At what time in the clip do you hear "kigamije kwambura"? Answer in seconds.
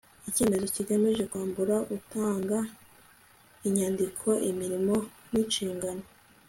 0.75-1.75